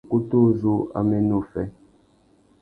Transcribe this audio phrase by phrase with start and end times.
[0.05, 1.63] Ukutu uzu a mú ena uffê.